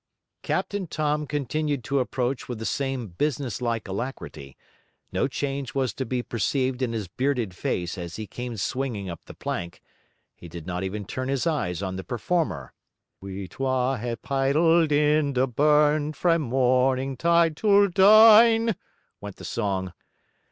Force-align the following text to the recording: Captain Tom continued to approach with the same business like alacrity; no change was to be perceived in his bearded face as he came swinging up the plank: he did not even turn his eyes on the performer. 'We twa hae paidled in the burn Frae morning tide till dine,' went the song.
Captain 0.41 0.87
Tom 0.87 1.27
continued 1.27 1.83
to 1.83 1.99
approach 1.99 2.49
with 2.49 2.57
the 2.57 2.65
same 2.65 3.09
business 3.09 3.61
like 3.61 3.87
alacrity; 3.87 4.57
no 5.11 5.27
change 5.27 5.75
was 5.75 5.93
to 5.93 6.07
be 6.07 6.23
perceived 6.23 6.81
in 6.81 6.91
his 6.91 7.07
bearded 7.07 7.55
face 7.55 7.99
as 7.99 8.15
he 8.15 8.25
came 8.25 8.57
swinging 8.57 9.11
up 9.11 9.23
the 9.25 9.35
plank: 9.35 9.79
he 10.35 10.47
did 10.47 10.65
not 10.65 10.83
even 10.83 11.05
turn 11.05 11.29
his 11.29 11.45
eyes 11.45 11.83
on 11.83 11.97
the 11.97 12.03
performer. 12.03 12.73
'We 13.21 13.49
twa 13.49 13.99
hae 13.99 14.15
paidled 14.15 14.91
in 14.91 15.33
the 15.33 15.47
burn 15.47 16.13
Frae 16.13 16.39
morning 16.39 17.15
tide 17.15 17.55
till 17.55 17.87
dine,' 17.87 18.75
went 19.21 19.35
the 19.35 19.45
song. 19.45 19.93